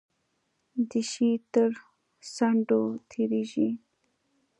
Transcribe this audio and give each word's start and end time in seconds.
د 0.89 0.91
شی 1.11 1.29
تر 1.53 1.71
څنډو 2.33 2.81
تیریږي. 3.09 3.69